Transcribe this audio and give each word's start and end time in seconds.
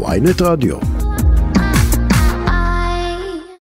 ויינט 0.00 0.42
רדיו. 0.42 0.76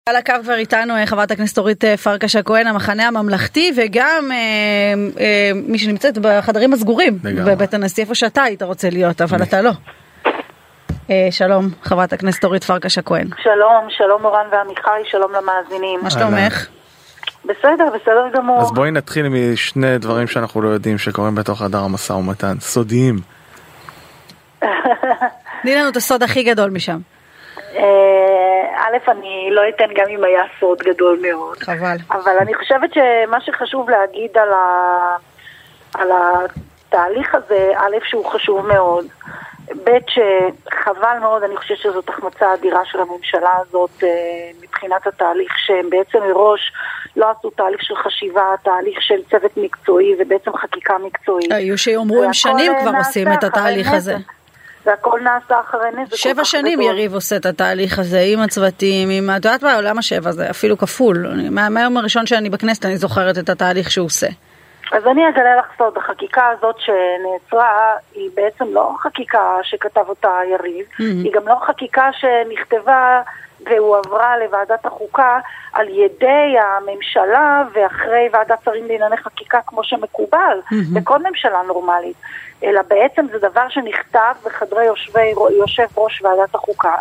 על 0.05 0.15
הקו 0.15 0.33
כבר 0.43 0.55
איתנו 0.55 0.95
אה, 0.95 1.05
חברת 1.05 1.31
הכנסת 1.31 1.57
אורית 1.57 1.85
אה, 1.85 1.97
פרקש 1.97 2.35
הכהן, 2.35 2.67
המחנה 2.67 3.07
הממלכתי, 3.07 3.71
וגם 3.77 4.31
אה, 4.31 4.37
אה, 5.19 5.51
מי 5.55 5.79
שנמצאת 5.79 6.17
בחדרים 6.17 6.73
הסגורים 6.73 7.19
לגמרי. 7.23 7.55
בבית 7.55 7.73
הנשיא, 7.73 8.03
איפה 8.03 8.15
שאתה 8.15 8.43
היית 8.43 8.61
רוצה 8.63 8.89
להיות, 8.89 9.21
אבל 9.21 9.43
אתה 9.43 9.61
לא. 9.61 9.71
אה, 11.09 11.27
שלום, 11.31 11.69
חברת 11.83 12.13
הכנסת 12.13 12.43
אורית 12.45 12.63
פרקש 12.63 12.97
הכהן. 12.97 13.27
שלום, 13.43 13.87
שלום 13.89 14.21
מורן 14.21 14.45
ועמיחי, 14.51 15.01
שלום 15.05 15.31
למאזינים. 15.31 15.99
מה 16.03 16.09
שלומך? 16.09 16.67
בסדר, 17.45 17.85
בסדר 17.95 18.29
גמור. 18.33 18.61
אז 18.61 18.71
בואי 18.71 18.91
נתחיל 18.91 19.25
משני 19.29 19.97
דברים 19.97 20.27
שאנחנו 20.27 20.61
לא 20.61 20.69
יודעים 20.69 20.97
שקורים 20.97 21.35
בתוך 21.35 21.61
חדר 21.61 21.79
המשא 21.79 22.13
ומתן, 22.13 22.55
סודיים. 22.59 23.15
תני 25.61 25.75
לנו 25.75 25.89
את 25.89 25.95
הסוד 25.95 26.23
הכי 26.23 26.43
גדול 26.43 26.69
משם. 26.69 26.97
אה, 27.75 27.83
א', 28.75 29.11
אני 29.11 29.49
לא 29.51 29.61
אתן 29.69 29.93
גם 29.95 30.05
אם 30.09 30.23
היה 30.23 30.43
סוד 30.59 30.77
גדול 30.77 31.19
מאוד. 31.21 31.57
חבל. 31.57 31.95
אבל 32.11 32.37
אני 32.41 32.53
חושבת 32.53 32.89
שמה 32.93 33.41
שחשוב 33.41 33.89
להגיד 33.89 34.37
על, 34.37 34.53
ה... 34.53 35.15
על 35.93 36.09
התהליך 36.11 37.35
הזה, 37.35 37.71
א', 37.77 37.95
שהוא 38.09 38.25
חשוב 38.25 38.67
מאוד. 38.67 39.05
ב', 39.83 39.97
שחבל 40.07 41.17
מאוד, 41.21 41.43
אני 41.43 41.57
חושבת 41.57 41.77
שזאת 41.77 42.09
החמצה 42.09 42.53
אדירה 42.53 42.85
של 42.85 42.99
הממשלה 42.99 43.53
הזאת 43.61 44.03
אה, 44.03 44.09
מבחינת 44.61 45.07
התהליך, 45.07 45.53
שהם 45.57 45.89
בעצם 45.89 46.19
מראש 46.19 46.71
לא 47.15 47.31
עשו 47.31 47.49
תהליך 47.49 47.83
של 47.83 47.95
חשיבה, 47.95 48.43
תהליך 48.63 49.01
של 49.01 49.15
צוות 49.31 49.57
מקצועי 49.57 50.15
ובעצם 50.19 50.57
חקיקה 50.57 50.93
מקצועית. 50.97 51.51
היו 51.51 51.77
שיאמרו 51.77 52.23
הם 52.23 52.33
שנים 52.33 52.71
כבר 52.81 52.91
עושים 52.97 53.33
את 53.33 53.43
התהליך. 53.43 53.93
הזה. 53.93 54.15
והכל 54.85 55.19
נעשה 55.23 55.59
אחרי 55.59 55.89
נזק. 55.97 56.15
שבע 56.15 56.43
שנים 56.45 56.79
גדול. 56.79 56.91
יריב 56.91 57.13
עושה 57.13 57.35
את 57.35 57.45
התהליך 57.45 57.99
הזה 57.99 58.19
עם 58.25 58.39
הצוותים, 58.39 59.09
עם, 59.09 59.29
את 59.29 59.45
יודעת 59.45 59.63
מה, 59.63 59.81
למה 59.81 60.01
שבע? 60.01 60.31
זה 60.31 60.49
אפילו 60.49 60.77
כפול. 60.77 61.27
אני- 61.33 61.49
מה- 61.49 61.69
מהיום 61.69 61.97
הראשון 61.97 62.25
שאני 62.25 62.49
בכנסת 62.49 62.85
אני 62.85 62.97
זוכרת 62.97 63.37
את 63.37 63.49
התהליך 63.49 63.91
שהוא 63.91 64.05
עושה. 64.05 64.27
אז 64.91 65.07
אני 65.07 65.29
אגלה 65.29 65.55
לך 65.55 65.65
סוד, 65.77 65.97
החקיקה 65.97 66.47
הזאת 66.57 66.75
שנעצרה 66.79 67.77
היא 68.15 68.29
בעצם 68.35 68.65
לא 68.73 68.91
חקיקה 68.99 69.39
שכתב 69.63 70.03
אותה 70.09 70.31
יריב, 70.53 70.85
היא 70.99 71.31
גם 71.33 71.47
לא 71.47 71.55
חקיקה 71.67 72.09
שנכתבה 72.13 73.21
והועברה 73.65 74.37
לוועדת 74.37 74.85
החוקה 74.85 75.39
על 75.73 75.87
ידי 75.89 76.55
הממשלה 76.61 77.63
ואחרי 77.73 78.29
ועדת 78.33 78.57
שרים 78.65 78.85
לענייני 78.87 79.17
חקיקה 79.17 79.59
כמו 79.67 79.83
שמקובל 79.83 80.57
בכל 80.93 81.19
ממשלה 81.29 81.61
נורמלית, 81.67 82.15
אלא 82.63 82.81
בעצם 82.87 83.25
זה 83.31 83.37
דבר 83.49 83.69
שנכתב 83.69 84.33
בחדרי 84.45 84.85
יושבי, 84.85 85.33
יושב 85.57 85.87
ראש 85.97 86.21
ועדת 86.21 86.55
החוקה 86.55 86.95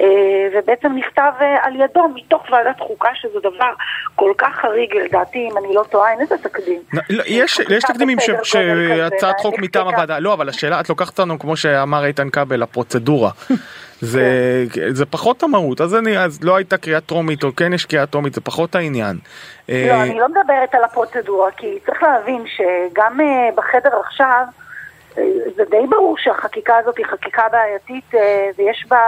אה, 0.00 0.06
ובעצם 0.52 0.92
נכתב 0.92 1.32
אה, 1.40 1.56
על 1.62 1.76
ידו 1.76 2.08
מתוך 2.14 2.42
ועדת 2.50 2.80
חוקה 2.80 3.08
שזה 3.14 3.38
דבר 3.40 3.72
כל 4.14 4.32
כך 4.38 4.56
חריג 4.60 4.94
לדעתי, 4.94 5.48
אם 5.52 5.58
אני 5.58 5.74
לא 5.74 5.84
טועה, 5.90 6.10
אין 6.10 6.20
איזה 6.20 6.38
תקדים. 6.38 6.80
לא, 6.92 7.02
לא, 7.10 7.22
יש 7.26 7.60
יש 7.70 7.84
תקדימים 7.84 8.18
שהצעת 8.42 9.40
חוק 9.40 9.58
מטעם. 9.58 9.84
הוועדה, 9.86 10.18
לא 10.18 10.32
אבל 10.32 10.48
השאלה 10.48 10.80
את 10.80 10.88
לוקחת 10.88 11.18
אותנו 11.18 11.38
כמו 11.38 11.56
שאמר 11.56 12.04
איתן 12.04 12.30
כבל 12.30 12.62
הפרוצדורה. 12.62 13.30
זה 14.00 14.64
זה 14.90 15.06
פחות 15.06 15.42
המהות 15.42 15.80
אז 15.80 15.94
אני 15.94 16.18
אז 16.18 16.44
לא 16.44 16.56
הייתה 16.56 16.76
קריאה 16.76 17.00
טרומית 17.00 17.44
או 17.44 17.56
כן 17.56 17.72
יש 17.72 17.86
קריאה 17.86 18.06
טרומית 18.06 18.34
זה 18.34 18.40
פחות 18.40 18.74
העניין. 18.74 19.16
אה, 19.70 19.86
לא, 19.88 20.02
אני 20.02 20.18
לא 20.18 20.28
מדברת 20.28 20.74
על 20.74 20.84
הפרוצדורה, 20.84 21.50
כי 21.56 21.78
צריך 21.86 22.02
להבין 22.02 22.44
שגם 22.46 23.20
אה, 23.20 23.48
בחדר 23.54 23.90
עכשיו, 24.06 24.44
אה, 24.46 24.63
זה 25.56 25.64
די 25.70 25.86
ברור 25.90 26.18
שהחקיקה 26.18 26.76
הזאת 26.76 26.98
היא 26.98 27.06
חקיקה 27.06 27.42
בעייתית 27.52 28.14
אה, 28.14 28.50
ויש 28.56 28.86
בה 28.88 28.98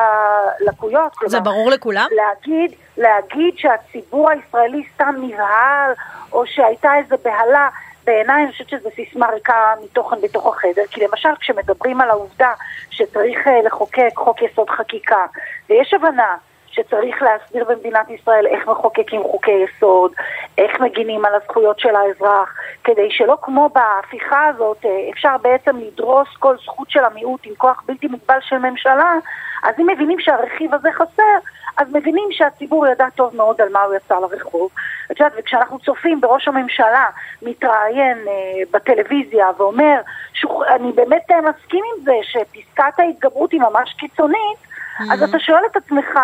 לקויות. 0.61 1.12
כלומר, 1.15 1.31
זה 1.31 1.41
ברור 1.41 1.71
לכולם? 1.71 2.07
להגיד, 2.11 2.75
להגיד 2.97 3.55
שהציבור 3.57 4.31
הישראלי 4.31 4.83
סתם 4.95 5.15
נבהל, 5.23 5.93
או 6.33 6.47
שהייתה 6.47 6.91
איזו 6.97 7.17
בהלה, 7.25 7.69
בעיניי 8.05 8.43
אני 8.43 8.53
חושבת 8.53 8.69
שזו 8.69 8.89
סיסמה 8.94 9.27
ריקה 9.31 9.75
מתוכן 9.84 10.17
בתוך 10.22 10.47
החדר, 10.47 10.83
כי 10.91 11.00
למשל 11.00 11.28
כשמדברים 11.41 12.00
על 12.00 12.11
העובדה 12.11 12.53
שצריך 12.91 13.47
אה, 13.47 13.62
לחוקק 13.62 14.11
חוק 14.17 14.43
יסוד 14.43 14.71
חקיקה, 14.71 15.27
ויש 15.71 15.94
הבנה 15.94 16.37
שצריך 16.76 17.22
להסביר 17.22 17.64
במדינת 17.64 18.10
ישראל 18.10 18.47
איך 18.47 18.69
מחוקקים 18.69 19.22
חוקי 19.22 19.64
יסוד, 19.64 20.12
איך 20.59 20.81
מגינים 20.81 21.25
על 21.25 21.34
הזכויות 21.34 21.81
של 21.81 21.97
האזרח, 21.97 22.54
כדי 22.84 23.10
שלא 23.10 23.38
כמו 23.42 23.70
בהפיכה 23.75 24.47
הזאת 24.47 24.84
אה, 24.84 25.10
אפשר 25.12 25.37
בעצם 25.42 25.76
לדרוס 25.76 26.28
כל 26.38 26.56
זכות 26.64 26.91
של 26.91 27.04
המיעוט 27.04 27.41
עם 27.44 27.54
כוח 27.56 27.82
בלתי 27.87 28.06
מוגבל 28.06 28.38
של 28.41 28.59
ממשלה, 28.59 29.14
אז 29.62 29.75
אם 29.78 29.87
מבינים 29.87 30.20
שהרכיב 30.20 30.75
הזה 30.75 30.88
חסר, 30.92 31.38
אז 31.76 31.88
מבינים 31.92 32.28
שהציבור 32.31 32.87
ידע 32.87 33.06
טוב 33.14 33.37
מאוד 33.37 33.60
על 33.60 33.69
מה 33.72 33.82
הוא 33.82 33.94
יצא 33.94 34.14
לרחוב. 34.14 34.70
את 35.12 35.20
יודעת, 35.20 35.32
וכשאנחנו 35.38 35.78
צופים 35.78 36.20
בראש 36.20 36.48
הממשלה 36.48 37.06
מתראיין 37.43 38.19
אה, 38.28 38.32
בטלוויזיה 38.70 39.47
ואומר, 39.56 40.00
שוח, 40.34 40.62
אני 40.69 40.93
באמת 40.93 41.31
אה, 41.31 41.41
מסכים 41.41 41.84
עם 41.97 42.04
זה 42.04 42.12
שפסקת 42.22 42.98
ההתגברות 42.98 43.53
היא 43.53 43.60
ממש 43.60 43.94
קיצונית, 43.98 44.58
אז 45.12 45.22
אתה 45.22 45.38
שואל 45.38 45.62
את 45.70 45.76
עצמך, 45.76 46.19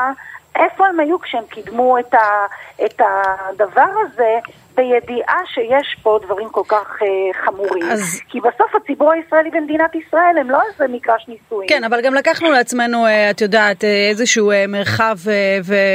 איפה 0.57 0.87
הם 0.87 1.01
היו 1.01 1.21
כשהם 1.21 1.45
קידמו 1.51 1.99
את, 1.99 2.15
ה, 2.15 2.47
את 2.85 3.01
הדבר 3.01 3.91
הזה 4.01 4.39
בידיעה 4.77 5.39
שיש 5.55 5.97
פה 6.03 6.19
דברים 6.25 6.49
כל 6.49 6.63
כך 6.69 6.99
אה, 7.03 7.07
חמורים? 7.45 7.91
אז- 7.91 8.21
כי 8.29 8.41
בסוף 8.41 8.75
הציבור 8.83 9.13
הישראלי 9.13 9.51
במדינת 9.51 9.91
ישראל 9.95 10.39
הם 10.41 10.51
לא 10.51 10.59
איזה 10.73 10.85
מגרש 10.95 11.27
נישואים. 11.29 11.69
כן, 11.69 11.85
אבל 11.85 12.01
גם 12.01 12.15
לקחנו 12.15 12.51
לעצמנו, 12.51 13.07
אה, 13.07 13.31
את 13.31 13.41
יודעת, 13.41 13.85
אה, 13.85 14.09
איזשהו 14.11 14.51
אה, 14.51 14.65
מרחב 14.69 15.17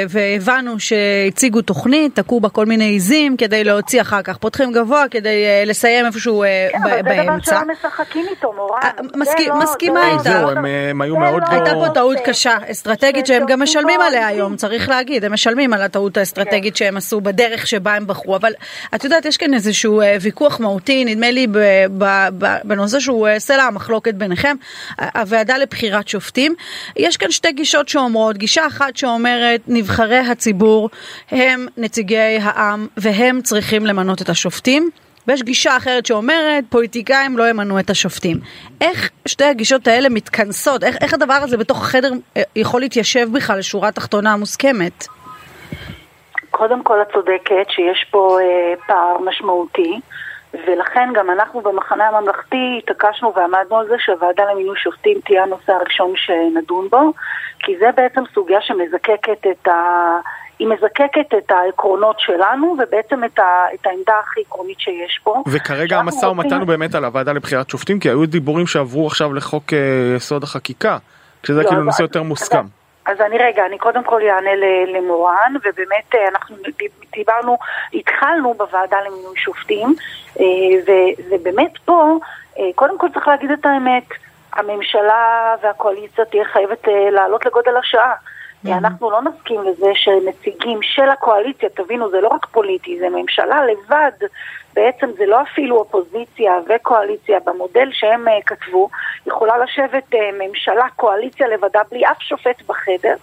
והבנו 0.09 0.79
שהציגו 0.79 1.61
תוכנית, 1.61 2.15
תקעו 2.15 2.39
בה 2.39 2.49
כל 2.49 2.65
מיני 2.65 2.83
עיזים 2.83 3.37
כדי 3.37 3.63
להוציא 3.63 4.01
אחר 4.01 4.21
כך, 4.21 4.37
פותחים 4.37 4.71
גבוה 4.71 5.03
כדי 5.11 5.35
לסיים 5.65 6.05
איפשהו 6.05 6.43
כן, 6.71 6.79
ב- 6.79 6.87
אבל 6.87 6.91
זה 6.95 7.01
דבר 7.01 7.25
באמצע. 7.25 7.59
שלא 7.59 7.73
משחקים 7.73 8.25
איתו, 8.31 8.53
מורן. 8.53 8.79
זה 8.97 9.19
מסכים- 9.19 9.49
לא- 9.49 9.59
מסכימה 9.59 9.99
לא- 9.99 10.11
איתך. 10.13 10.23
זהו, 10.23 10.47
זה 10.47 10.59
הם, 10.59 10.65
הם 10.65 11.01
היו 11.01 11.13
זה 11.13 11.19
מאוד 11.19 11.41
לא- 11.41 11.57
לא- 11.57 11.63
הייתה 11.63 11.87
פה 11.87 11.93
טעות 11.93 12.17
קשה, 12.25 12.57
אסטרטגית, 12.71 13.25
שהם 13.27 13.45
גם 13.45 13.61
משלמים 13.61 14.01
עליה. 14.01 14.27
היום, 14.27 14.55
צריך 14.55 14.89
להגיד, 14.89 15.25
הם 15.25 15.33
משלמים 15.33 15.73
על 15.73 15.81
הטעות 15.81 16.17
האסטרטגית 16.17 16.73
כן. 16.73 16.85
שהם 16.85 16.97
עשו 16.97 17.21
בדרך 17.21 17.67
שבה 17.67 17.93
הם 17.95 18.07
בחרו, 18.07 18.35
אבל 18.35 18.51
את 18.95 19.03
יודעת, 19.03 19.25
יש 19.25 19.37
כאן 19.37 19.53
איזשהו 19.53 20.01
אה, 20.01 20.17
ויכוח 20.21 20.59
מהותי, 20.59 21.05
נדמה 21.05 21.31
לי, 21.31 21.47
בנושא 22.63 22.99
שהוא 22.99 23.27
אה, 23.27 23.39
סלע 23.39 23.63
המחלוקת 23.63 24.13
ביניכם, 24.13 24.55
הוועדה 25.15 25.57
לבחירת 25.57 26.07
שופטים. 26.07 26.55
יש 26.95 27.17
כאן 27.17 27.31
שתי 27.31 27.51
גישות 27.51 27.89
שאומרות, 27.89 28.37
גישה 28.37 28.67
אחת 28.67 28.97
שאומרת, 28.97 29.61
נבחרי 29.67 30.17
הציבור 30.17 30.89
הם 31.31 31.67
נציגי 31.77 32.37
העם 32.41 32.87
והם 32.97 33.41
צריכים 33.41 33.85
למנות 33.85 34.21
את 34.21 34.29
השופטים. 34.29 34.89
ויש 35.27 35.43
גישה 35.43 35.77
אחרת 35.77 36.05
שאומרת, 36.05 36.63
פוליטיקאים 36.69 37.37
לא 37.37 37.49
ימנו 37.49 37.79
את 37.79 37.89
השופטים. 37.89 38.39
איך 38.81 39.09
שתי 39.25 39.43
הגישות 39.43 39.87
האלה 39.87 40.09
מתכנסות? 40.09 40.83
איך, 40.83 40.95
איך 41.01 41.13
הדבר 41.13 41.33
הזה 41.33 41.57
בתוך 41.57 41.81
החדר 41.81 42.11
אה, 42.37 42.41
יכול 42.55 42.81
להתיישב 42.81 43.29
בכלל 43.31 43.59
לשורה 43.59 43.91
תחתונה 43.91 44.35
מוסכמת? 44.35 45.07
קודם 46.57 46.83
כל 46.83 47.01
את 47.01 47.07
צודקת 47.13 47.69
שיש 47.69 48.05
פה 48.11 48.37
אה, 48.41 48.73
פער 48.87 49.17
משמעותי, 49.25 49.99
ולכן 50.53 51.09
גם 51.15 51.29
אנחנו 51.29 51.61
במחנה 51.61 52.07
הממלכתי 52.07 52.79
התעקשנו 52.83 53.33
ועמדנו 53.35 53.77
על 53.77 53.87
זה 53.87 53.95
שהוועדה 53.99 54.43
למינוי 54.51 54.77
שופטים 54.77 55.17
תהיה 55.25 55.43
הנושא 55.43 55.71
הראשון 55.71 56.13
שנדון 56.15 56.87
בו, 56.91 57.13
כי 57.59 57.77
זה 57.79 57.85
בעצם 57.95 58.21
סוגיה 58.33 58.61
שמזקקת 58.61 59.47
את 59.51 59.67
ה... 59.67 59.71
היא 60.59 60.67
מזקקת 60.67 61.33
את 61.37 61.51
העקרונות 61.51 62.19
שלנו 62.19 62.75
ובעצם 62.79 63.23
את, 63.23 63.39
ה... 63.39 63.43
את 63.73 63.85
העמדה 63.85 64.13
הכי 64.23 64.41
עקרונית 64.47 64.79
שיש 64.79 65.19
פה. 65.23 65.43
וכרגע 65.47 65.99
המשא 65.99 66.25
ומתן 66.25 66.43
רוצים- 66.43 66.59
הוא 66.59 66.67
באמת 66.67 66.95
על 66.95 67.05
הוועדה 67.05 67.31
לבחירת 67.33 67.69
שופטים 67.69 67.99
כי 67.99 68.09
היו 68.09 68.25
דיבורים 68.25 68.67
שעברו 68.67 69.07
עכשיו 69.07 69.33
לחוק 69.33 69.73
אה, 69.73 69.79
יסוד 70.15 70.43
החקיקה. 70.43 70.97
שזה 71.43 71.63
לא, 71.63 71.67
כאילו 71.67 71.83
נושא 71.83 72.01
יותר 72.01 72.23
מוסכם. 72.23 72.65
אז 73.07 73.21
אני 73.21 73.37
רגע, 73.37 73.65
אני 73.65 73.77
קודם 73.77 74.03
כל 74.03 74.21
אענה 74.21 74.55
למורן, 74.87 75.53
ובאמת 75.63 76.15
אה, 76.15 76.27
אנחנו 76.27 76.55
דיברנו, 77.13 77.57
התחלנו 77.93 78.53
בוועדה 78.53 78.97
למינוי 79.01 79.37
שופטים, 79.37 79.95
אה, 80.39 80.45
ובאמת 81.29 81.71
פה, 81.85 82.17
אה, 82.59 82.69
קודם 82.75 82.97
כל 82.97 83.07
צריך 83.13 83.27
להגיד 83.27 83.51
את 83.51 83.65
האמת, 83.65 84.03
הממשלה 84.53 85.55
והקואליציה 85.61 86.25
תהיה 86.25 86.45
חייבת 86.45 86.87
לעלות 87.11 87.45
לגודל 87.45 87.77
השעה. 87.77 88.13
אנחנו 88.65 89.11
לא 89.11 89.21
נסכים 89.21 89.61
לזה 89.61 89.91
שנציגים 89.93 90.79
של 90.81 91.09
הקואליציה, 91.09 91.69
תבינו, 91.69 92.09
זה 92.09 92.21
לא 92.21 92.27
רק 92.27 92.45
פוליטי, 92.45 92.99
זה 92.99 93.09
ממשלה 93.09 93.65
לבד, 93.65 94.27
בעצם 94.73 95.09
זה 95.17 95.25
לא 95.25 95.41
אפילו 95.41 95.77
אופוזיציה 95.77 96.53
וקואליציה. 96.69 97.39
במודל 97.45 97.89
שהם 97.91 98.27
uh, 98.27 98.31
כתבו, 98.45 98.89
יכולה 99.27 99.57
לשבת 99.57 100.13
uh, 100.13 100.17
ממשלה, 100.39 100.85
קואליציה 100.95 101.47
לבדה, 101.47 101.81
בלי 101.91 102.05
אף 102.05 102.21
שופט 102.21 102.61
בחדר, 102.67 103.15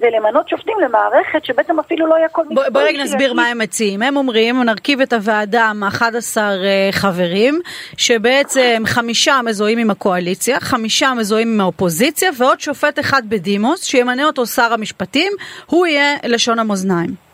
ולמנות 0.00 0.48
שופטים 0.48 0.76
למערכת 0.84 1.44
שבעצם 1.44 1.78
אפילו 1.78 2.06
לא 2.06 2.14
יהיה 2.14 2.28
כל 2.28 2.42
מקצועי. 2.50 2.70
בואי 2.70 2.84
רגע 2.84 3.02
נסביר 3.02 3.32
מה 3.32 3.46
הם 3.46 3.58
מציעים. 3.58 4.02
הם 4.02 4.16
אומרים, 4.16 4.62
נרכיב 4.62 5.00
את 5.00 5.12
הוועדה 5.12 5.72
מ-11 5.74 6.38
אה, 6.38 6.88
חברים, 6.92 7.60
שבעצם 7.96 8.82
חמישה 8.86 9.40
מזוהים 9.44 9.78
עם 9.78 9.90
הקואליציה, 9.90 10.60
חמישה 10.60 11.12
מזוהים 11.14 11.54
עם 11.54 11.60
האופוזיציה, 11.60 12.30
ועוד 12.38 12.60
שופט 12.60 12.98
אחד 12.98 13.22
בדימוס, 13.28 13.84
שימנה 13.84 14.26
אותו 14.26 14.46
שר 14.46 14.72
המשפטים, 14.72 15.32
הוא 15.66 15.86
יהיה 15.86 16.16
לשון 16.24 16.58
המאזניים. 16.58 17.29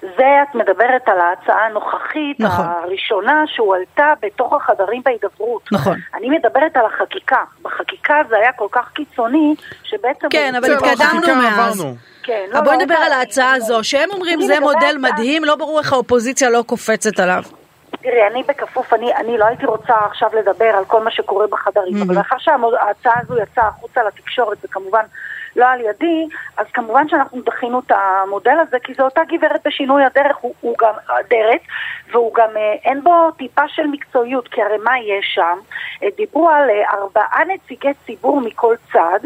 זה 0.00 0.42
את 0.42 0.54
מדברת 0.54 1.08
על 1.08 1.20
ההצעה 1.20 1.66
הנוכחית, 1.66 2.40
נכון. 2.40 2.64
הראשונה 2.66 3.42
שהועלתה 3.46 4.12
בתוך 4.22 4.52
החדרים 4.52 5.02
בהידברות. 5.04 5.62
נכון. 5.72 5.96
אני 6.14 6.30
מדברת 6.30 6.76
על 6.76 6.84
החקיקה. 6.86 7.44
בחקיקה 7.62 8.14
זה 8.28 8.36
היה 8.36 8.52
כל 8.52 8.66
כך 8.72 8.90
קיצוני, 8.94 9.54
שבעצם... 9.84 10.28
כן, 10.30 10.54
אבל 10.54 10.72
התקדמנו 10.74 11.42
מאז. 11.42 11.80
עברנו. 11.80 11.94
כן, 12.22 12.46
אבל 12.52 12.64
בואי 12.64 12.76
נדבר 12.76 12.94
רגע, 12.94 13.04
על 13.06 13.12
ההצעה 13.12 13.48
אני- 13.50 13.56
הזו, 13.56 13.84
שהם 13.84 14.08
אומרים 14.12 14.40
זה 14.40 14.60
מודל 14.60 14.96
מדהים, 15.00 15.44
לא 15.44 15.56
ברור 15.56 15.78
איך 15.78 15.92
האופוזיציה 15.92 16.50
לא 16.50 16.62
קופצת 16.66 17.18
עליו. 17.20 17.42
תראי, 18.02 18.26
אני 18.32 18.42
בכפוף, 18.48 18.92
אני, 18.92 19.14
אני 19.14 19.38
לא 19.38 19.44
הייתי 19.44 19.66
רוצה 19.66 19.94
עכשיו 20.06 20.30
לדבר 20.38 20.64
על 20.78 20.84
כל 20.84 21.02
מה 21.04 21.10
שקורה 21.10 21.46
בחדרים, 21.46 22.02
אבל 22.06 22.14
מאחר 22.14 22.36
שההצעה 22.38 23.14
הזו 23.22 23.34
יצאה 23.38 23.66
החוצה 23.68 24.00
לתקשורת, 24.04 24.58
וכמובן 24.64 25.02
לא 25.56 25.66
על 25.66 25.80
ידי, 25.80 26.26
אז 26.56 26.66
כמובן 26.72 27.08
שאנחנו 27.08 27.40
דחינו 27.42 27.78
את 27.78 27.92
המודל 27.92 28.56
הזה, 28.60 28.76
כי 28.84 28.94
זו 28.94 29.04
אותה 29.04 29.20
גברת 29.28 29.60
בשינוי 29.66 30.04
הדרך, 30.04 30.36
הוא, 30.36 30.54
הוא 30.60 30.76
גם, 30.80 30.94
הדרך, 31.08 31.60
והוא 32.12 32.34
גם, 32.34 32.56
אה, 32.56 32.72
אין 32.84 33.02
בו 33.02 33.30
טיפה 33.30 33.68
של 33.68 33.86
מקצועיות, 33.86 34.48
כי 34.48 34.62
הרי 34.62 34.78
מה 34.84 34.98
יש 34.98 35.32
שם? 35.34 35.58
אה, 36.02 36.08
דיברו 36.16 36.50
על 36.50 36.70
אה, 36.70 36.90
ארבעה 36.92 37.44
נציגי 37.44 37.94
ציבור 38.06 38.40
מכל 38.40 38.74
צד, 38.92 39.20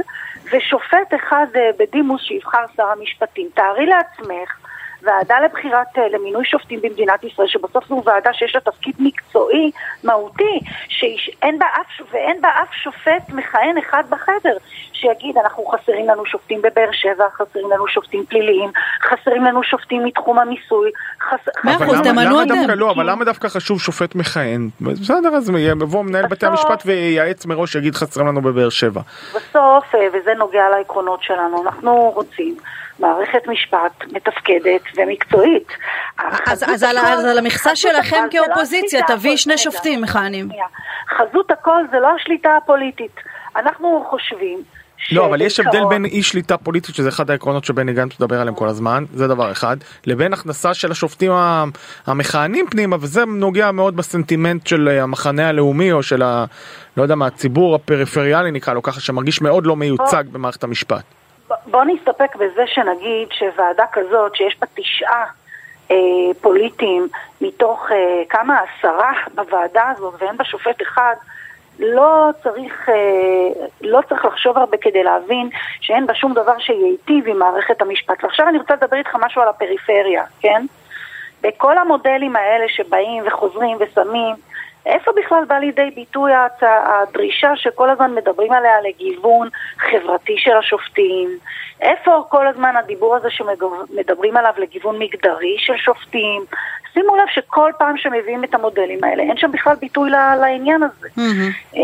ושופט 0.53 1.15
אחד 1.15 1.47
בדימוס 1.79 2.23
שיבחר 2.23 2.65
שר 2.77 2.87
המשפטים. 2.87 3.49
תארי 3.55 3.87
לעצמך, 3.87 4.70
ועדה 5.03 5.41
לבחירת, 5.41 5.99
אה, 5.99 6.09
למינוי 6.09 6.45
שופטים 6.45 6.81
במדינת 6.83 7.25
ישראל, 7.25 7.49
שבסוף 7.49 7.89
זו 7.89 8.03
ועדה 8.05 8.33
שיש 8.33 8.55
לה 8.55 8.61
תפקיד 8.61 8.95
מקצועי, 8.99 9.71
מהותי, 10.05 10.61
שאין 10.89 11.59
בה 11.59 11.67
אף, 11.67 12.13
ואין 12.13 12.41
בה 12.41 12.49
אף 12.49 12.75
שופט 12.75 13.29
מכהן 13.29 13.79
אחד 13.79 14.03
בחדר, 14.11 14.57
שיגיד, 14.93 15.39
אנחנו 15.39 15.67
חסרים 15.67 16.09
לנו 16.09 16.27
שופטים 16.27 16.63
בבאר 16.63 16.93
שבע, 16.93 17.25
חסרים 17.33 17.71
לנו 17.71 17.89
שופטים 17.89 18.25
פליליים, 18.29 18.71
חסרים 19.03 19.45
לנו 19.45 19.63
שופטים 19.63 20.05
מתחום 20.05 20.39
המיסוי, 20.39 20.91
חס... 21.21 21.39
מאה 21.65 21.77
אחוז, 21.77 22.01
תמנו 22.01 22.43
אתם. 22.43 22.71
לא, 22.77 22.91
אבל 22.91 23.11
למה 23.11 23.25
דווקא 23.25 23.49
חשוב 23.49 23.81
שופט 23.81 24.15
מכהן? 24.15 24.69
בסדר, 24.81 25.29
אז 25.29 25.53
יבוא 25.59 26.03
מנהל 26.03 26.27
בתי 26.27 26.47
המשפט 26.47 26.83
וייעץ 26.87 27.47
מראש, 27.47 27.75
יגיד 27.75 27.95
חסרים 27.95 28.27
לנו 28.27 28.43
בבאר 28.43 28.69
שבע. 28.69 29.01
בסוף, 29.35 29.95
אה, 29.95 30.01
וזה 30.13 30.35
נוגע 30.35 30.69
לעקרונות 30.69 31.23
שלנו, 31.23 31.63
אנחנו 31.63 32.13
רוצים 32.15 32.57
מערכת 33.01 33.49
משפט 33.49 34.05
מתפקדת 34.13 34.83
ומקצועית. 34.97 35.69
אז, 36.47 36.63
אז, 36.63 36.83
הכל- 36.83 36.99
אז 36.99 37.25
על 37.25 37.39
המכסה 37.39 37.77
שלכם 37.77 38.17
לא 38.25 38.31
כאופוזיציה 38.31 39.01
השליטה 39.01 39.17
תביא 39.21 39.37
שני. 39.37 39.59
שופטים 39.59 40.03
מכהנים. 40.03 40.49
חזות 41.19 41.51
הכל 41.51 41.83
זה 41.91 41.97
לא 42.01 42.09
השליטה 42.21 42.57
הפוליטית. 42.57 43.17
אנחנו 43.57 44.07
חושבים 44.11 44.63
לא, 45.13 45.27
אבל 45.27 45.41
יש 45.41 45.61
הבדל 45.61 45.83
בין 45.89 46.05
אי 46.05 46.23
שליטה 46.23 46.57
פוליטית, 46.57 46.95
שזה 46.95 47.09
אחד 47.09 47.31
העקרונות 47.31 47.65
שבני 47.65 47.93
גנץ 47.93 48.21
מדבר 48.21 48.41
עליהם 48.41 48.55
כל 48.55 48.69
הזמן, 48.69 49.05
זה 49.15 49.29
דבר 49.29 49.53
אחד, 49.53 49.77
לבין 50.07 50.33
הכנסה 50.33 50.75
של 50.75 50.91
השופטים 50.91 51.33
המכהנים 52.07 52.67
פנימה, 52.71 52.97
וזה 53.01 53.25
נוגע 53.25 53.73
מאוד 53.73 53.97
בסנטימנט 53.97 54.67
של 54.67 54.89
אה, 54.89 55.03
המחנה 55.03 55.49
הלאומי, 55.49 55.93
או 55.93 56.03
של 56.03 56.23
ה... 56.23 56.45
לא 56.97 57.03
יודע 57.03 57.15
מה, 57.15 57.27
הציבור 57.27 57.75
הפריפריאלי 57.75 58.51
נקרא 58.51 58.75
לו 58.75 58.83
ככה, 58.83 59.01
שמרגיש 59.01 59.43
מאוד 59.43 59.67
לא 59.67 59.77
מיוצג 59.77 60.25
במערכת 60.33 60.65
המשפט. 60.65 61.20
בוא 61.67 61.85
נסתפק 61.85 62.37
בזה 62.37 62.67
שנגיד 62.67 63.29
שוועדה 63.31 63.85
כזאת, 63.93 64.37
שיש 64.37 64.59
בה 64.61 64.67
תשעה 64.75 65.25
אה, 65.91 65.97
פוליטיים 66.41 67.09
מתוך 67.41 67.93
אה, 67.93 68.23
כמה 68.29 68.59
עשרה 68.59 69.13
בוועדה 69.35 69.85
הזאת, 69.97 70.15
ואין 70.19 70.37
בה 70.37 70.45
שופט 70.45 70.83
אחד, 70.83 71.15
לא 71.79 72.29
צריך, 72.43 72.89
אה, 72.89 73.65
לא 73.81 74.01
צריך 74.09 74.25
לחשוב 74.25 74.59
הרבה 74.59 74.77
כדי 74.77 75.03
להבין 75.03 75.51
שאין 75.81 76.07
בה 76.07 76.15
שום 76.15 76.35
דבר 76.35 76.59
שייטיב 76.59 77.29
עם 77.29 77.39
מערכת 77.39 77.83
המשפט. 77.83 78.25
ועכשיו 78.25 78.49
אני 78.49 78.59
רוצה 78.59 78.75
לדבר 78.75 78.97
איתך 78.97 79.17
משהו 79.21 79.43
על 79.43 79.49
הפריפריה, 79.49 80.25
כן? 80.41 80.67
בכל 81.43 81.79
המודלים 81.79 82.37
האלה 82.37 82.69
שבאים 82.69 83.23
וחוזרים 83.27 83.77
ושמים, 83.81 84.37
איפה 84.87 85.11
בכלל 85.17 85.45
בא 85.45 85.55
לידי 85.59 85.91
ביטוי 85.95 86.33
הדרישה 86.61 87.57
שכל 87.57 87.91
הזמן 87.91 88.15
מדברים 88.15 88.53
עליה 88.53 88.81
לגיוון 88.81 89.49
חברתי 89.79 90.39
של 90.39 90.57
השופטים? 90.57 91.39
איפה 91.81 92.25
כל 92.29 92.47
הזמן 92.47 92.77
הדיבור 92.77 93.17
הזה 93.17 93.29
שמדברים 93.31 94.37
עליו 94.37 94.53
לגיוון 94.59 94.99
מגדרי 94.99 95.57
של 95.59 95.77
שופטים? 95.77 96.45
שימו 96.95 97.17
לב 97.17 97.27
שכל 97.35 97.71
פעם 97.79 97.97
שמביאים 97.97 98.45
את 98.45 98.55
המודלים 98.55 99.05
האלה, 99.05 99.23
אין 99.23 99.37
שם 99.37 99.53
בכלל 99.53 99.77
ביטוי 99.81 100.11
לעניין 100.41 100.83
הזה. 100.83 101.09
מהמם. 101.17 101.51
אה, 101.77 101.81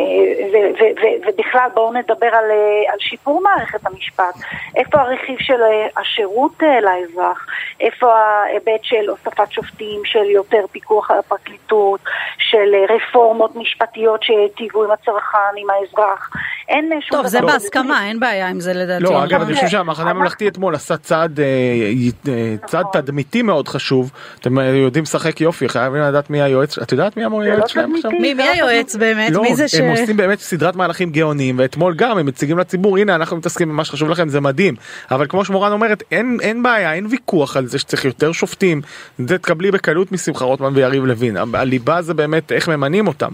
ובכלל 1.29 1.69
בואו 1.75 1.93
נדבר 1.93 2.27
על, 2.27 2.51
אה, 2.51 2.93
על 2.93 2.99
שיפור 3.01 3.43
מערכת 3.43 3.87
המשפט. 3.87 4.35
איפה 4.77 5.01
הרכיב 5.01 5.37
של 5.41 5.63
אה, 5.63 6.01
השירות 6.01 6.63
לאזרח? 6.63 7.47
איפה 7.81 8.15
ההיבט 8.15 8.83
של 8.83 9.09
הוספת 9.09 9.53
שופטים, 9.53 10.01
של 10.05 10.25
יותר 10.25 10.65
פיקוח 10.73 11.11
על 11.11 11.19
הפרקליטות, 11.19 12.01
של 12.39 12.75
רפורמות 12.97 13.57
משפטיות 13.57 14.23
שהיטיבו 14.23 14.85
עם 14.85 14.91
הצרכן, 14.91 15.39
עם 15.57 15.67
האזרח? 15.71 16.31
אין 16.69 16.91
שום 17.01 17.19
טוב, 17.19 17.27
זה 17.27 17.39
דבר. 17.39 17.53
בהסכמה, 17.53 18.07
אין 18.07 18.21
בעיה 18.21 18.49
עם 18.49 18.61
זה 18.61 18.73
לדעתי. 18.75 19.05
לא, 19.05 19.25
אגב. 19.25 19.43
אני 19.43 19.55
חושב 19.55 19.67
שהמחנה 19.67 20.05
אנחנו- 20.05 20.11
הממלכתי 20.11 20.49
אתמול 20.49 20.75
עשה 20.75 20.97
צעד, 20.97 21.41
נכון. 22.63 22.83
תדמיתי 22.93 23.43
מאוד 23.43 23.69
חשוב. 23.69 24.11
אתם 24.41 24.59
אה, 24.59 24.71
יודעים 24.97 25.03
לשחק 25.03 25.41
יופי, 25.41 25.69
חייבים 25.69 26.03
לדעת 26.03 26.31
מי 26.31 26.43
היועץ, 26.43 26.79
את 26.79 26.93
יודעת 26.93 27.17
מי 27.17 27.23
לא 27.23 27.41
היועץ 27.41 27.69
שלהם 27.69 27.95
עכשיו? 27.95 28.11
מי 28.11 28.35
מי 28.35 28.43
היועץ 28.43 28.97
באמת? 28.97 29.31
לא, 29.31 29.43
מי 29.43 29.55
זה 29.55 29.69
ש... 29.69 29.75
הם 29.75 29.91
עושים 29.91 30.17
באמת 30.17 30.39
סדרת 30.39 30.77
מהלכים 30.77 31.11
גאוניים, 31.11 31.59
ואתמול 31.59 31.95
גם 31.97 32.19
הם 32.19 32.27
מציגים 32.27 32.59
לציבור, 32.59 32.99
הנה 32.99 33.15
אנחנו 33.15 33.37
מתעסקים 33.37 33.69
במה 33.69 33.85
שחשוב 33.85 34.11
לכם, 34.11 34.29
זה 34.29 34.41
מדהים. 34.41 34.75
אבל 35.11 35.27
כמו 35.27 35.45
שמורן 35.45 35.73
אומרת, 35.73 36.03
אין, 36.13 36.39
אין 36.43 36.63
בעיה, 36.63 36.93
אין 36.93 37.07
ויכוח 37.11 37.57
על 37.57 37.67
זה 37.67 37.79
שצריך 37.79 38.05
יותר 38.05 38.33
שופטים. 38.33 38.81
זה 39.19 39.39
תקבלי 39.39 39.71
בקלות 39.71 40.13
משמחה 40.13 40.45
רוטמן 40.45 40.71
ויריב 40.75 41.05
לוין. 41.05 41.37
הליבה 41.55 42.03
זה 42.03 42.15
באמת 42.15 42.53
איך 42.53 42.69
ממנים 42.69 43.09
אותם. 43.09 43.31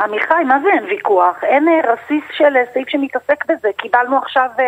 עמיחי, 0.00 0.44
מה 0.48 0.60
זה 0.62 0.68
אין 0.68 0.84
ויכוח? 0.84 1.44
אין 1.44 1.68
אה, 1.68 1.92
רסיס 1.92 2.24
של 2.32 2.56
אה, 2.56 2.62
סעיף 2.72 2.88
שמתעסק 2.88 3.44
בזה. 3.48 3.68
קיבלנו 3.76 4.18
עכשיו 4.18 4.48
אה, 4.58 4.64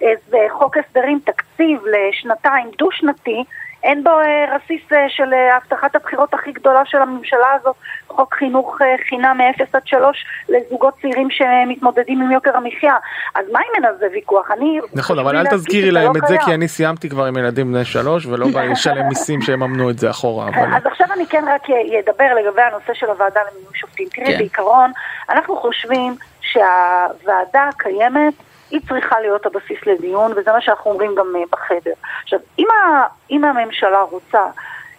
איזה 0.00 0.38
חוק 0.50 0.76
הסדרים, 0.76 1.18
תקציב 1.24 1.80
לשנתיים, 1.86 2.70
דו-שנתי, 2.78 3.44
אין 3.84 4.04
בו 4.04 4.10
אה, 4.10 4.56
רסיס 4.56 4.92
אה, 4.92 5.06
של 5.08 5.34
אה, 5.34 5.56
הבטחת 5.56 5.96
הבחירות 5.96 6.34
הכי 6.34 6.52
גדולה 6.52 6.82
של 6.84 6.98
הממשלה 6.98 7.46
הזאת, 7.60 7.76
חוק 8.08 8.34
חינוך 8.34 8.78
אה, 8.82 8.94
חינם 9.08 9.38
מ-0 9.38 9.64
עד 9.72 9.86
3 9.86 10.24
לזוגות 10.48 10.94
צעירים 11.00 11.28
שמתמודדים 11.30 12.22
עם 12.22 12.32
יוקר 12.32 12.56
המחיה. 12.56 12.94
אז 13.34 13.44
מה 13.52 13.58
אם 13.58 13.74
אין 13.74 13.84
על 13.84 13.94
זה 13.98 14.06
ויכוח? 14.12 14.50
אני... 14.50 14.78
נכון, 14.94 15.18
אבל 15.18 15.36
אל 15.36 15.46
תזכירי 15.46 15.90
להם 15.90 16.16
לא 16.16 16.18
את 16.22 16.28
זה. 16.28 16.36
כי 16.44 16.54
אני 16.54 16.68
סיימתי 16.68 17.08
כבר 17.08 17.24
עם 17.24 17.36
ילדים 17.36 17.72
בני 17.72 17.84
שלוש, 17.84 18.26
ולא 18.26 18.46
בא 18.54 18.60
לי 18.60 18.68
לשלם 18.72 19.08
מיסים 19.08 19.42
שיממנו 19.42 19.90
את 19.90 19.98
זה 19.98 20.10
אחורה. 20.10 20.48
אבל... 20.48 20.74
אז 20.76 20.86
עכשיו 20.86 21.06
אני 21.12 21.26
כן 21.26 21.44
רק 21.54 21.62
אדבר 21.98 22.34
לגבי 22.34 22.62
הנושא 22.62 22.94
של 22.94 23.06
הוועדה 23.06 23.40
למינוי 23.52 23.74
שופטים. 23.74 24.08
תראי, 24.08 24.26
כן. 24.26 24.38
בעיקרון, 24.38 24.92
אנחנו 25.30 25.56
חושבים 25.56 26.16
שהוועדה 26.40 27.68
הקיימת, 27.68 28.34
היא 28.72 28.80
צריכה 28.88 29.20
להיות 29.20 29.46
הבסיס 29.46 29.86
לדיון, 29.86 30.32
וזה 30.36 30.52
מה 30.52 30.60
שאנחנו 30.60 30.90
אומרים 30.90 31.14
גם 31.14 31.36
אה, 31.36 31.42
בחדר. 31.50 31.92
עכשיו, 32.22 32.38
אם, 32.58 32.66
ה, 32.70 33.06
אם 33.30 33.44
הממשלה 33.44 34.02
רוצה 34.02 34.40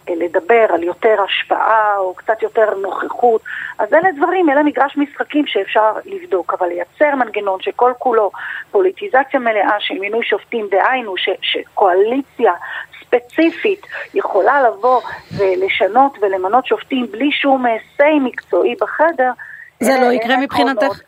אה, 0.09 0.13
לדבר 0.15 0.65
על 0.69 0.83
יותר 0.83 1.15
השפעה 1.27 1.97
או 1.97 2.13
קצת 2.13 2.41
יותר 2.41 2.73
נוכחות, 2.81 3.41
אז 3.79 3.93
אלה 3.93 4.11
דברים, 4.17 4.49
אלה 4.49 4.63
מגרש 4.63 4.97
משחקים 4.97 5.47
שאפשר 5.47 5.91
לבדוק, 6.05 6.53
אבל 6.53 6.67
לייצר 6.67 7.15
מנגנון 7.15 7.61
שכל 7.61 7.91
כולו 7.99 8.31
פוליטיזציה 8.71 9.39
מלאה 9.39 9.75
של 9.79 9.99
מינוי 9.99 10.25
שופטים, 10.25 10.67
דהיינו 10.71 11.17
ש, 11.17 11.29
שקואליציה 11.41 12.53
ספציפית 13.01 13.87
יכולה 14.13 14.69
לבוא 14.69 15.01
ולשנות 15.37 16.17
ולמנות 16.21 16.65
שופטים 16.65 17.07
בלי 17.11 17.31
שום 17.31 17.65
אה, 17.65 17.77
say 17.97 18.19
מקצועי 18.23 18.75
בחדר. 18.81 19.31
זה 19.79 19.93
לא 20.01 20.11
יקרה 20.11 20.37
מבחינתך? 20.37 21.01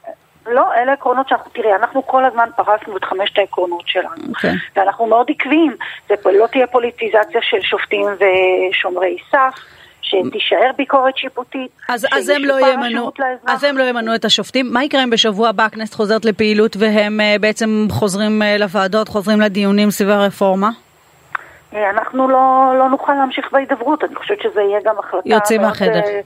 לא, 0.48 0.74
אלה 0.74 0.94
עקרונות 0.94 1.30
שאנחנו, 1.30 1.52
תראי, 1.52 1.76
אנחנו 1.76 2.08
כל 2.08 2.26
הזמן 2.26 2.50
פרסנו 2.56 2.98
את 2.98 3.04
חמשת 3.04 3.38
העקרונות 3.38 3.84
שלנו. 3.86 4.30
אוקיי. 4.30 4.54
ואנחנו 4.76 5.08
מאוד 5.08 5.28
עקביים. 5.30 5.76
זה 6.10 6.16
פה 6.24 6.32
לא 6.32 6.48
תהיה 6.48 6.68
פוליטיזציה 6.68 7.42
של 7.42 7.62
שופטים 7.62 8.06
ושומרי 8.20 9.18
סף, 9.32 9.60
שתישאר 10.02 10.72
ביקורת 10.78 11.18
שיפוטית. 11.18 11.72
אז, 11.90 12.08
אז 12.12 12.30
הם 12.30 12.44
לא 12.46 12.68
ימנו. 12.68 13.12
אז 13.48 13.64
הם 13.64 13.78
לא 13.78 13.84
ימנו 13.84 14.16
את 14.16 14.26
השופטים. 14.26 14.74
מה 14.74 14.84
יקרה 14.84 15.04
אם 15.04 15.10
בשבוע 15.10 15.50
הבא 15.50 15.66
הכנסת 15.66 15.94
חוזרת 15.94 16.26
לפעילות 16.26 16.76
והם 16.80 17.22
אה, 17.22 17.36
בעצם 17.40 17.88
חוזרים 17.90 18.42
אה, 18.42 18.58
לוועדות, 18.58 19.08
חוזרים 19.08 19.42
לדיונים 19.42 19.92
סביב 19.92 20.10
הרפורמה? 20.10 20.70
אה, 21.74 21.90
אנחנו 21.90 22.30
לא, 22.30 22.74
לא 22.80 22.90
נוכל 22.90 23.14
להמשיך 23.14 23.52
בהידברות, 23.52 24.04
אני 24.04 24.16
חושבת 24.16 24.42
שזה 24.42 24.62
יהיה 24.62 24.80
גם 24.86 24.96
החלטה... 25.00 25.30
יוצאים 25.30 25.62
מהחדר. 25.62 26.02
אה, 26.06 26.20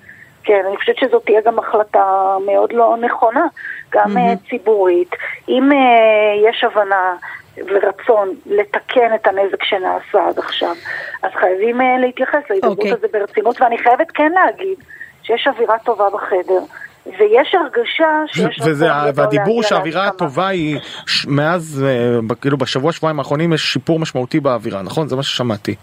כן, 0.50 0.64
אני 0.68 0.78
חושבת 0.78 0.98
שזאת 0.98 1.26
תהיה 1.26 1.42
גם 1.42 1.60
החלטה 1.60 2.36
מאוד 2.46 2.74
לא 2.74 2.96
נכונה, 3.02 3.46
גם 3.92 4.18
אה, 4.18 4.34
ציבורית. 4.50 5.16
אם 5.50 5.72
אה, 5.72 6.50
יש 6.50 6.64
הבנה 6.64 7.16
ורצון 7.58 8.30
לתקן 8.46 9.16
את 9.16 9.28
הנזק 9.28 9.64
שנעשה 9.64 10.28
עד 10.28 10.40
עכשיו, 10.40 10.76
אז 11.24 11.32
חייבים 11.40 11.82
uh, 11.82 11.84
להתייחס 12.00 12.40
להידברות 12.50 12.78
okay. 12.78 12.82
אוקיי. 12.82 12.94
הזה 12.94 13.08
ברצינות, 13.14 13.62
ואני 13.62 13.78
חייבת 13.78 14.12
כן 14.12 14.32
להגיד 14.32 14.78
שיש 15.24 15.48
אווירה 15.48 15.80
טובה 15.80 16.10
בחדר. 16.14 16.60
ויש 17.06 17.56
הרגשה 17.56 18.24
שיש 18.28 18.60
וזה, 18.66 18.86
והדיבור 19.16 19.64
שהאווירה 19.64 20.08
הטובה 20.08 20.48
היא 20.48 20.80
מאז, 21.28 21.86
כאילו 22.42 22.58
בשבוע 22.58 22.92
שבועיים 22.92 23.20
האחרונים 23.20 23.54
יש 23.54 23.62
שיפור 23.62 24.00
משמעותי 24.00 24.40
באווירה, 24.40 24.82
נכון? 24.82 25.08
זה 25.08 25.16
מה 25.16 25.24
ששמעתי. 25.24 25.76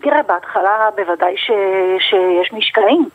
תראה, 0.00 0.22
בהתחלה 0.28 0.88
בוודאי 0.96 1.34
ש, 1.36 1.50
שיש 1.98 2.52
משקעים. 2.52 3.08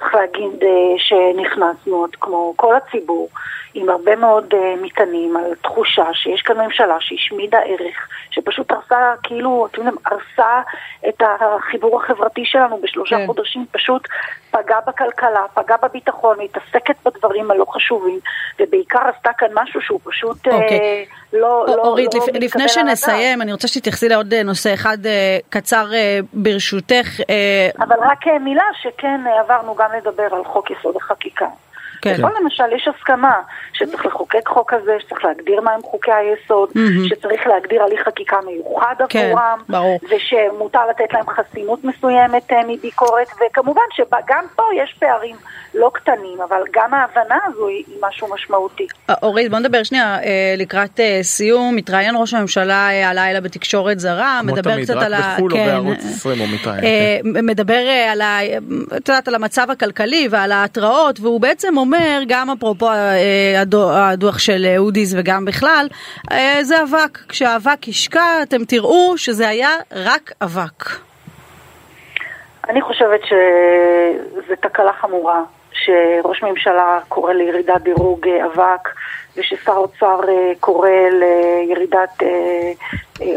צריך 0.00 0.14
להגיד 0.14 0.62
שנכנסנו, 0.96 1.96
עוד 1.96 2.16
כמו 2.20 2.54
כל 2.56 2.74
הציבור, 2.76 3.28
עם 3.74 3.88
הרבה 3.88 4.16
מאוד 4.16 4.54
מטענים 4.82 5.36
על 5.36 5.54
תחושה 5.62 6.04
שיש 6.14 6.42
כאן 6.42 6.60
ממשלה 6.60 6.96
שהשמידה 7.00 7.58
ערך, 7.58 8.08
שפשוט 8.30 8.72
הרסה, 8.72 9.14
כאילו, 9.22 9.66
אתם 9.70 9.78
יודעים, 9.80 9.96
הרסה 10.04 10.60
את 11.08 11.22
החיבור 11.22 12.02
החברתי 12.02 12.44
שלנו 12.44 12.80
בשלושה 12.82 13.16
כן. 13.16 13.26
חודשים, 13.26 13.66
פשוט 13.70 14.08
פגעה 14.50 14.80
בכלכלה, 14.86 15.44
פגעה 15.54 15.76
בביטחון, 15.82 16.36
מתעסקת 16.40 16.94
בדברים 17.04 17.50
הלא 17.50 17.64
חשובים, 17.68 18.18
ובעיקר 18.60 19.00
עשתה 19.16 19.30
כאן 19.38 19.48
משהו 19.54 19.80
שהוא 19.80 20.00
פשוט 20.04 20.36
אוקיי. 20.46 20.78
אה, 20.78 21.02
לא, 21.32 21.64
לא, 21.66 21.74
אורית, 21.74 22.14
לא 22.14 22.20
לפ, 22.20 22.42
לפני 22.42 22.68
שנסיים, 22.68 23.42
אני 23.42 23.52
רוצה 23.52 23.68
שתתייחסי 23.68 24.08
לעוד 24.08 24.34
נושא 24.34 24.74
אחד 24.74 25.06
אה, 25.06 25.38
קצר 25.48 25.86
אה, 25.94 26.18
ברשותך. 26.32 27.20
אה... 27.30 27.68
אבל 27.78 27.96
רק 28.00 28.28
אה, 28.28 28.38
מילה 28.38 28.64
שכן 28.82 29.20
אה, 29.26 29.40
עברנו 29.40 29.74
גם 29.74 29.90
לדבר 29.96 30.34
על 30.34 30.44
חוק 30.44 30.70
יסוד 30.70 30.96
החקיקה. 30.96 31.46
כן. 32.02 32.14
ופה 32.18 32.28
למשל 32.40 32.64
יש 32.76 32.88
הסכמה 32.88 33.40
שצריך 33.72 34.06
לחוקק 34.06 34.48
חוק 34.48 34.74
כזה, 34.74 34.96
שצריך 35.00 35.24
להגדיר 35.24 35.60
מהם 35.60 35.82
חוקי 35.82 36.12
היסוד, 36.12 36.68
mm-hmm. 36.68 37.08
שצריך 37.08 37.46
להגדיר 37.46 37.82
הליך 37.82 38.00
חקיקה 38.04 38.36
מיוחד 38.46 38.94
כן, 39.08 39.26
עבורם, 39.26 39.58
ברור. 39.68 39.98
ושמותר 40.10 40.80
לתת 40.90 41.12
להם 41.12 41.24
חסינות 41.26 41.84
מסוימת 41.84 42.52
אה, 42.52 42.60
מביקורת, 42.68 43.28
וכמובן 43.40 43.82
שגם 43.92 44.44
פה 44.56 44.62
יש 44.76 44.96
פערים 44.98 45.36
לא 45.74 45.90
קטנים, 45.94 46.38
אבל 46.48 46.62
גם 46.72 46.94
ההבנה 46.94 47.38
הזו 47.46 47.66
היא, 47.68 47.84
היא 47.86 47.96
משהו 48.08 48.28
משמעותי. 48.34 48.86
אה, 49.10 49.14
אורית, 49.22 49.50
בוא 49.50 49.58
נדבר 49.58 49.82
שנייה 49.82 50.18
אה, 50.22 50.54
לקראת 50.56 51.00
סיום. 51.22 51.76
מתראיין 51.76 52.14
ראש 52.18 52.34
הממשלה 52.34 53.08
הלילה 53.08 53.40
בתקשורת 53.40 54.00
זרה, 54.00 54.40
מדבר 54.44 54.74
תמיד, 54.74 54.84
קצת 54.84 54.96
על 54.96 55.14
ה... 55.14 55.36
כמו 55.36 55.48
תמיד, 55.48 55.60
רק 55.60 55.60
בחו"ל 55.60 55.60
או 55.60 55.66
בערוץ 55.66 55.98
20 56.04 56.38
הוא 56.38 56.48
מתראיין. 56.54 56.80
כן. 56.82 57.46
מדבר 57.46 57.82
על, 58.12 58.20
ה... 58.20 58.38
על 59.26 59.34
המצב 59.34 59.70
הכלכלי 59.70 60.28
ועל 60.30 60.52
ההתראות, 60.52 61.20
והוא 61.20 61.40
בעצם 61.40 61.78
אומר, 61.78 61.89
גם 62.28 62.50
אפרופו 62.50 62.88
הדוח 63.94 64.38
של 64.38 64.74
אודי'ס 64.78 65.14
וגם 65.16 65.44
בכלל, 65.44 65.88
זה 66.62 66.82
אבק. 66.82 67.18
כשהאבק 67.28 67.88
ישקע, 67.88 68.42
אתם 68.42 68.64
תראו 68.64 69.18
שזה 69.18 69.48
היה 69.48 69.70
רק 69.92 70.32
אבק. 70.42 70.84
אני 72.68 72.82
חושבת 72.82 73.20
שזו 73.24 74.54
תקלה 74.60 74.92
חמורה. 74.92 75.42
שראש 75.72 76.42
ממשלה 76.42 76.98
קורא 77.08 77.32
לירידת 77.32 77.80
דירוג 77.82 78.28
אבק 78.28 78.88
וששר 79.36 79.72
אוצר 79.72 80.20
קורא 80.60 80.88
לירידת 81.10 82.22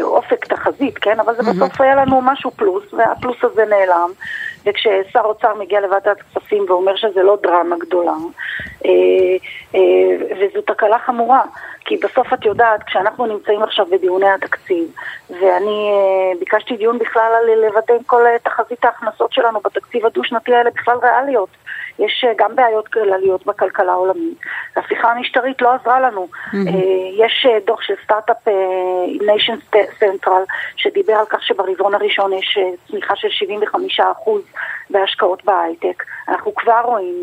אופק 0.02 0.44
תחזית, 0.46 0.98
כן? 0.98 1.20
אבל 1.20 1.34
זה 1.36 1.42
בסוף 1.42 1.80
היה 1.80 1.94
לנו 1.94 2.20
משהו 2.22 2.50
פלוס, 2.50 2.82
והפלוס 2.92 3.36
הזה 3.42 3.64
נעלם. 3.64 4.10
וכששר 4.66 5.20
אוצר 5.24 5.54
מגיע 5.54 5.80
לוועדת 5.80 6.16
כספים 6.22 6.64
ואומר 6.68 6.96
שזה 6.96 7.22
לא 7.22 7.38
דרמה 7.42 7.76
גדולה, 7.78 8.14
וזו 10.40 10.62
תקלה 10.66 10.98
חמורה, 10.98 11.42
כי 11.84 11.96
בסוף 11.96 12.32
את 12.32 12.44
יודעת, 12.44 12.82
כשאנחנו 12.82 13.26
נמצאים 13.26 13.62
עכשיו 13.62 13.86
בדיוני 13.86 14.30
התקציב, 14.30 14.88
ואני 15.30 15.90
ביקשתי 16.38 16.76
דיון 16.76 16.98
בכלל 16.98 17.32
על 17.38 17.66
לוודא 17.66 17.94
אם 17.94 18.02
כל 18.06 18.22
תחזית 18.42 18.84
ההכנסות 18.84 19.32
שלנו 19.32 19.60
בתקציב 19.60 20.06
הדו-שנתי 20.06 20.54
האלה 20.54 20.70
בכלל 20.70 20.96
ריאליות. 21.02 21.48
יש 21.98 22.24
גם 22.36 22.56
בעיות 22.56 22.88
כלליות 22.88 23.46
בכלכלה 23.46 23.92
העולמית. 23.92 24.38
ההפיכה 24.76 25.12
המשטרית 25.12 25.62
לא 25.62 25.72
עזרה 25.72 26.00
לנו. 26.00 26.28
Mm-hmm. 26.32 26.56
יש 27.16 27.46
דוח 27.66 27.82
של 27.82 27.94
סטארט-אפ 28.04 28.48
Nation 29.20 29.76
Central 30.00 30.52
שדיבר 30.76 31.12
על 31.12 31.26
כך 31.26 31.42
שברבעון 31.42 31.94
הראשון 31.94 32.32
יש 32.32 32.58
צמיחה 32.88 33.16
של 33.16 33.28
75% 34.00 34.02
בהשקעות 34.90 35.44
בהייטק. 35.44 36.02
אנחנו 36.28 36.54
כבר 36.54 36.80
רואים 36.84 37.14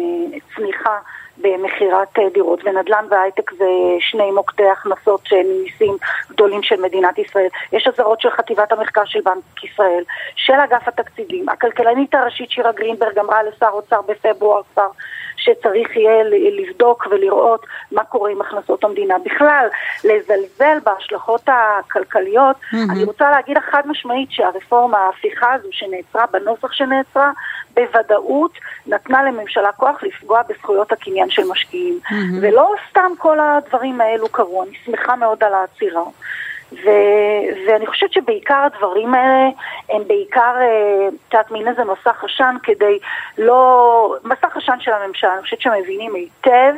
צמיחה 0.55 0.97
במכירת 1.41 2.19
דירות, 2.33 2.59
ונדל"ן 2.63 3.05
והייטק 3.09 3.51
זה 3.51 3.65
שני 3.99 4.31
מוקדי 4.31 4.69
הכנסות 4.69 5.29
ממיסים 5.33 5.97
גדולים 6.29 6.63
של 6.63 6.81
מדינת 6.81 7.19
ישראל. 7.19 7.49
יש 7.71 7.87
אזהרות 7.87 8.21
של 8.21 8.29
חטיבת 8.29 8.71
המחקר 8.71 9.05
של 9.05 9.19
בנק 9.25 9.63
ישראל, 9.63 10.03
של 10.35 10.53
אגף 10.53 10.87
התקציבים. 10.87 11.49
הכלכלנית 11.49 12.15
הראשית 12.15 12.51
שירה 12.51 12.71
גרינברג 12.71 13.19
אמרה 13.19 13.43
לשר 13.43 13.69
אוצר 13.73 14.01
בפברואר 14.01 14.61
כבר 14.73 14.87
שצריך 15.41 15.95
יהיה 15.95 16.23
לבדוק 16.57 17.07
ולראות 17.11 17.65
מה 17.91 18.03
קורה 18.03 18.31
עם 18.31 18.41
הכנסות 18.41 18.83
המדינה. 18.83 19.15
בכלל, 19.25 19.67
לזלזל 20.03 20.77
בהשלכות 20.83 21.41
הכלכליות, 21.47 22.55
mm-hmm. 22.55 22.91
אני 22.91 23.03
רוצה 23.03 23.31
להגיד 23.31 23.57
חד 23.71 23.81
משמעית 23.85 24.31
שהרפורמה, 24.31 24.97
ההפיכה 24.97 25.53
הזו 25.53 25.67
שנעצרה 25.71 26.25
בנוסח 26.31 26.71
שנעצרה, 26.71 27.31
בוודאות 27.73 28.51
נתנה 28.87 29.23
לממשלה 29.23 29.71
כוח 29.71 30.03
לפגוע 30.03 30.41
בזכויות 30.49 30.91
הקניין 30.91 31.29
של 31.29 31.43
משקיעים. 31.51 31.99
Mm-hmm. 32.03 32.15
ולא 32.41 32.73
סתם 32.89 33.11
כל 33.17 33.37
הדברים 33.39 34.01
האלו 34.01 34.29
קרו, 34.29 34.63
אני 34.63 34.71
שמחה 34.85 35.15
מאוד 35.15 35.43
על 35.43 35.53
העצירה. 35.53 36.03
ו- 36.73 37.67
ואני 37.67 37.87
חושבת 37.87 38.13
שבעיקר 38.13 38.67
הדברים 38.73 39.13
האלה 39.13 39.49
הם 39.89 40.01
בעיקר, 40.07 40.55
את 41.07 41.33
יודעת, 41.33 41.51
מין 41.51 41.67
איזה 41.67 41.83
מסך 41.83 42.23
עשן 42.23 42.55
כדי 42.63 42.99
לא... 43.37 44.15
מסך 44.23 44.57
עשן 44.57 44.79
של 44.79 44.91
הממשלה, 44.91 45.33
אני 45.33 45.41
חושבת 45.41 45.61
שמבינים 45.61 46.15
היטב 46.15 46.73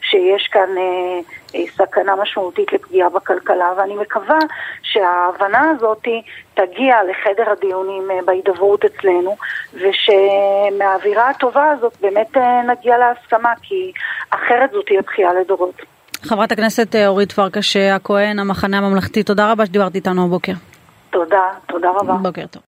שיש 0.00 0.48
כאן 0.48 0.68
אה, 0.78 1.20
אה, 1.54 1.66
סכנה 1.66 2.16
משמעותית 2.16 2.72
לפגיעה 2.72 3.08
בכלכלה, 3.08 3.72
ואני 3.76 3.96
מקווה 3.96 4.38
שההבנה 4.82 5.70
הזאת 5.70 6.08
תגיע 6.54 6.96
לחדר 7.10 7.50
הדיונים 7.50 8.10
אה, 8.10 8.18
בהידברות 8.24 8.84
אצלנו, 8.84 9.36
ושמהאווירה 9.74 11.28
הטובה 11.28 11.70
הזאת 11.70 12.00
באמת 12.00 12.36
אה, 12.36 12.62
נגיע 12.62 12.98
להסכמה, 12.98 13.52
כי 13.62 13.92
אחרת 14.30 14.70
זאת 14.70 14.86
תהיה 14.86 15.02
בכייה 15.02 15.32
לדורות. 15.32 15.93
חברת 16.24 16.52
הכנסת 16.52 16.96
אורית 17.06 17.32
פרקש 17.32 17.76
הכהן, 17.76 18.38
המחנה 18.38 18.78
הממלכתי, 18.78 19.22
תודה 19.22 19.52
רבה 19.52 19.66
שדיברת 19.66 19.94
איתנו 19.94 20.24
הבוקר. 20.24 20.52
תודה, 21.10 21.42
תודה 21.66 21.88
רבה. 21.90 22.14
בוקר 22.14 22.46
טוב. 22.46 22.62